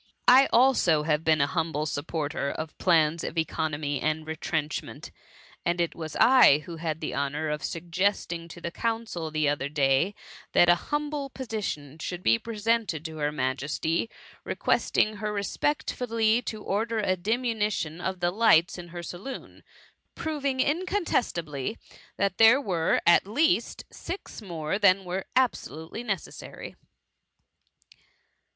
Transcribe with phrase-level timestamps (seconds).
[0.27, 5.11] I also have been an humble supporter of plans of economy and retrenchment;
[5.63, 9.69] and it was I who had the honour of suggesting to the council, the other
[9.69, 10.15] day,
[10.53, 14.09] that an humble petition should be presente(j» to her Majesty,
[14.43, 19.61] requesting her respectfully to order a diminution of the lights in her saloon^
[20.15, 21.77] proving incontestably,
[22.17, 26.75] that there were, at least, six more than were absolutely necessary.